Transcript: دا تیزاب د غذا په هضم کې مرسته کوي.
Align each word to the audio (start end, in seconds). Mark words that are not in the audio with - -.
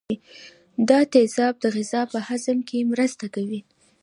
دا 0.89 0.99
تیزاب 1.13 1.55
د 1.61 1.65
غذا 1.75 2.01
په 2.11 2.19
هضم 2.27 2.57
کې 2.69 2.87
مرسته 2.91 3.25
کوي. 3.35 3.61